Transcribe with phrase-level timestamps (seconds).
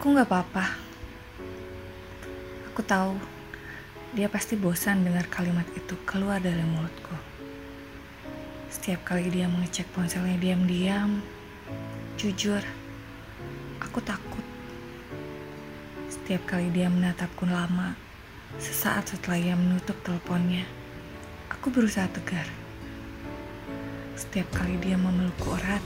[0.00, 0.64] Aku nggak apa-apa.
[2.72, 3.20] Aku tahu
[4.16, 7.12] dia pasti bosan dengar kalimat itu keluar dari mulutku.
[8.72, 11.20] Setiap kali dia mengecek ponselnya diam-diam,
[12.16, 12.64] jujur,
[13.76, 14.40] aku takut.
[16.08, 17.92] Setiap kali dia menatapku lama,
[18.56, 20.64] sesaat setelah ia menutup teleponnya,
[21.52, 22.48] aku berusaha tegar.
[24.16, 25.84] Setiap kali dia memelukku erat,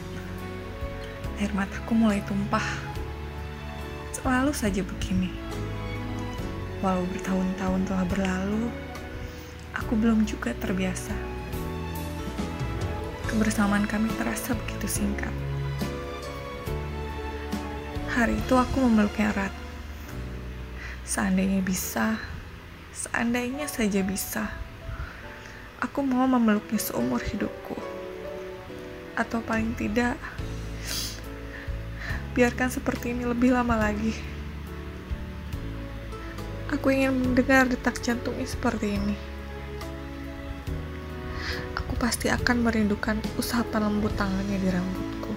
[1.43, 2.94] air mataku mulai tumpah
[4.25, 5.29] selalu saja begini.
[6.81, 8.73] Walau bertahun-tahun telah berlalu,
[9.77, 11.13] aku belum juga terbiasa.
[13.29, 15.29] Kebersamaan kami terasa begitu singkat.
[18.17, 19.53] Hari itu aku memeluknya erat.
[21.05, 22.17] Seandainya bisa,
[22.97, 24.49] seandainya saja bisa,
[25.85, 27.77] aku mau memeluknya seumur hidupku.
[29.21, 30.17] Atau paling tidak,
[32.35, 34.11] biarkan seperti ini lebih lama lagi.
[36.75, 39.15] Aku ingin mendengar detak jantungnya seperti ini.
[41.79, 45.33] Aku pasti akan merindukan usapan lembut tangannya di rambutku.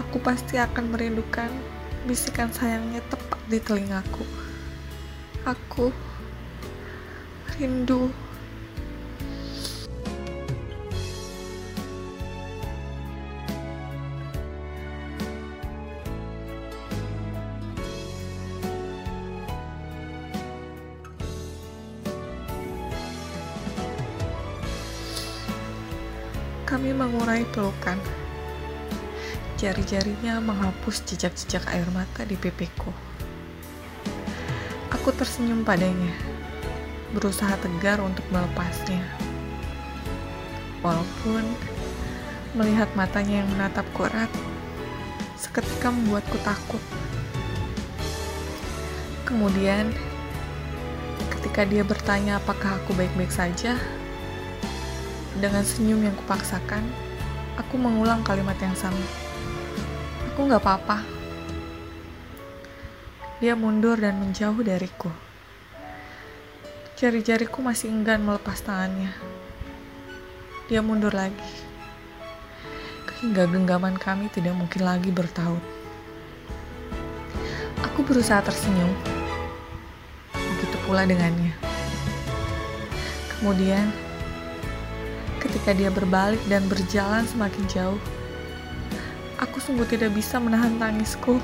[0.00, 1.52] Aku pasti akan merindukan
[2.08, 4.24] bisikan sayangnya tepat di telingaku.
[5.44, 5.92] Aku
[7.60, 8.08] rindu
[26.64, 28.00] Kami mengurai pelukan.
[29.60, 32.88] Jari-jarinya menghapus jejak-jejak air mata di pipiku.
[34.88, 36.08] Aku tersenyum padanya,
[37.12, 39.04] berusaha tegar untuk melepasnya.
[40.80, 41.44] Walaupun
[42.56, 44.32] melihat matanya yang menatapku erat,
[45.36, 46.80] seketika membuatku takut.
[49.28, 49.92] Kemudian,
[51.28, 53.76] ketika dia bertanya apakah aku baik-baik saja,
[55.38, 56.86] dengan senyum yang kupaksakan,
[57.58, 59.02] aku mengulang kalimat yang sama.
[60.30, 61.02] Aku gak apa-apa.
[63.42, 65.10] Dia mundur dan menjauh dariku.
[66.94, 69.10] Jari-jariku masih enggan melepas tangannya.
[70.70, 71.50] Dia mundur lagi.
[73.24, 75.60] Hingga genggaman kami tidak mungkin lagi bertaut.
[77.82, 78.92] Aku berusaha tersenyum.
[80.32, 81.52] Begitu pula dengannya.
[83.36, 84.03] Kemudian,
[85.64, 88.00] ketika dia berbalik dan berjalan semakin jauh.
[89.40, 91.40] Aku sungguh tidak bisa menahan tangisku.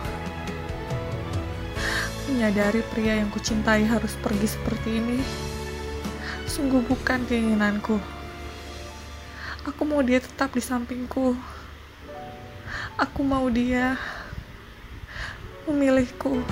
[2.28, 5.24] Menyadari pria yang kucintai harus pergi seperti ini,
[6.44, 7.96] sungguh bukan keinginanku.
[9.64, 11.32] Aku mau dia tetap di sampingku.
[13.00, 13.96] Aku mau dia
[15.64, 16.44] memilihku.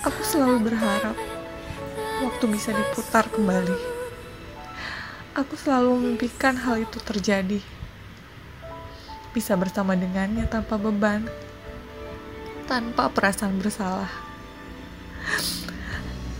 [0.00, 1.12] Aku selalu berharap
[2.24, 3.76] waktu bisa diputar kembali.
[5.36, 7.60] Aku selalu memimpikan hal itu terjadi.
[9.36, 11.28] Bisa bersama dengannya tanpa beban,
[12.64, 14.08] tanpa perasaan bersalah.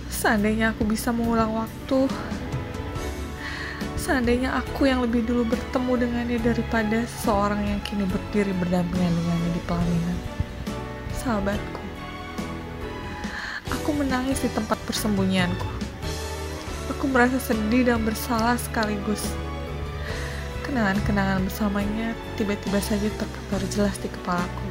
[0.09, 2.09] Seandainya aku bisa mengulang waktu,
[4.00, 9.62] seandainya aku yang lebih dulu bertemu dengannya daripada seorang yang kini berdiri berdampingan dengannya di
[9.69, 10.18] pelaminan.
[11.13, 11.79] Sahabatku,
[13.91, 15.66] Aku menangis di tempat persembunyianku.
[16.95, 19.34] Aku merasa sedih dan bersalah sekaligus.
[20.63, 24.66] Kenangan-kenangan bersamanya tiba-tiba saja terputar jelas di kepalaku.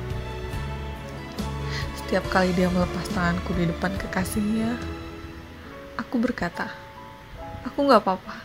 [1.99, 4.79] Setiap kali dia melepas tanganku di depan kekasihnya,
[5.99, 6.71] aku berkata,
[7.67, 8.39] aku gak apa-apa.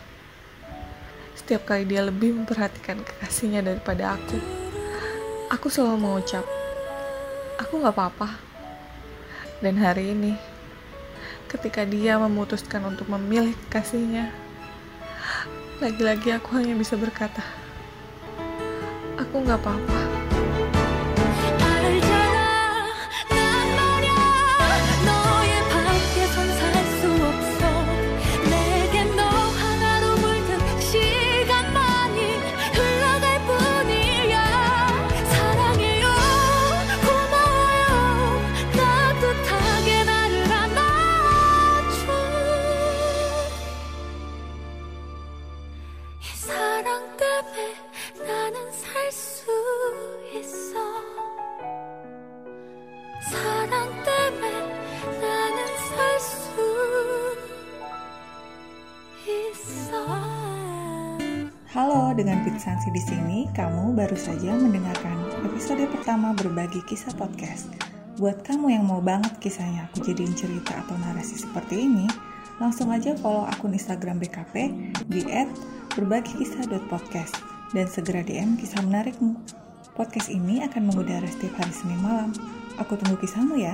[1.39, 4.43] Setiap kali dia lebih memperhatikan kekasihnya daripada aku,
[5.55, 6.43] aku selalu mengucap,
[7.63, 8.27] aku gak apa-apa
[9.63, 10.35] dan hari ini,
[11.55, 14.27] ketika dia memutuskan untuk memilih kasihnya,
[15.79, 17.39] lagi-lagi aku hanya bisa berkata,
[19.15, 20.14] aku gak apa-apa.
[61.71, 67.71] Halo, dengan Pitsansi di sini, kamu baru saja mendengarkan episode pertama berbagi kisah podcast.
[68.19, 72.11] Buat kamu yang mau banget kisahnya aku jadiin cerita atau narasi seperti ini,
[72.59, 74.75] langsung aja follow akun Instagram BKP
[75.07, 75.23] di
[75.95, 77.39] @berbagikisah.podcast
[77.71, 79.39] dan segera DM kisah menarikmu.
[79.95, 82.35] Podcast ini akan mengudara setiap hari Senin malam.
[82.75, 83.71] Aku tunggu kisahmu ya.